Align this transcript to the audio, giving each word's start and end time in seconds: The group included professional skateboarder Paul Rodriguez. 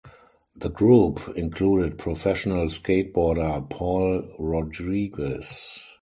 The 0.55 0.69
group 0.71 1.21
included 1.35 1.99
professional 1.99 2.65
skateboarder 2.69 3.69
Paul 3.69 4.33
Rodriguez. 4.39 5.77